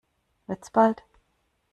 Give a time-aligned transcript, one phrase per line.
[0.47, 1.03] Wird's bald?